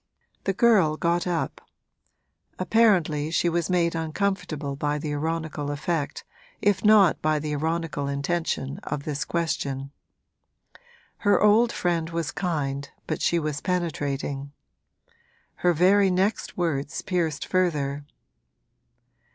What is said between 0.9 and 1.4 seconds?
got